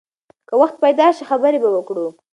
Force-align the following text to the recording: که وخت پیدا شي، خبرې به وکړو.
که 0.47 0.53
وخت 0.61 0.75
پیدا 0.83 1.07
شي، 1.17 1.23
خبرې 1.29 1.57
به 1.63 1.69
وکړو. 1.71 2.07